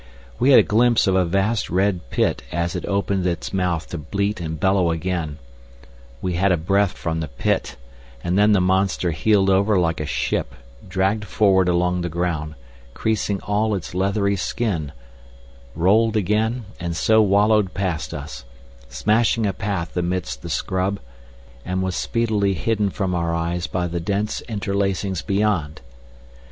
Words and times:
We 0.39 0.49
had 0.49 0.57
a 0.59 0.63
glimpse 0.63 1.05
of 1.05 1.13
a 1.13 1.23
vast 1.23 1.69
red 1.69 2.09
pit 2.09 2.41
as 2.51 2.75
it 2.75 2.87
opened 2.87 3.27
its 3.27 3.53
mouth 3.53 3.87
to 3.89 3.99
bleat 3.99 4.41
and 4.41 4.59
bellow 4.59 4.89
again; 4.89 5.37
we 6.23 6.33
had 6.33 6.51
a 6.51 6.57
breath 6.57 6.93
from 6.93 7.19
the 7.19 7.27
pit, 7.27 7.75
and 8.23 8.35
then 8.35 8.51
the 8.51 8.59
monster 8.61 9.11
heeled 9.11 9.51
over 9.51 9.77
like 9.77 9.99
a 9.99 10.07
ship, 10.07 10.55
dragged 10.89 11.23
forward 11.25 11.69
along 11.69 12.01
the 12.01 12.09
ground, 12.09 12.55
creasing 12.95 13.39
all 13.41 13.75
its 13.75 13.93
leathery 13.93 14.35
skin, 14.35 14.91
rolled 15.75 16.17
again, 16.17 16.65
and 16.79 16.95
so 16.95 17.21
wallowed 17.21 17.75
past 17.75 18.11
us, 18.11 18.43
smashing 18.89 19.45
a 19.45 19.53
path 19.53 19.95
amidst 19.95 20.41
the 20.41 20.49
scrub, 20.49 20.99
and 21.63 21.83
was 21.83 21.95
speedily 21.95 22.55
hidden 22.55 22.89
from 22.89 23.13
our 23.13 23.35
eyes 23.35 23.67
by 23.67 23.85
the 23.85 23.99
dense 23.99 24.41
interlacings 24.49 25.21
beyond. 25.21 25.79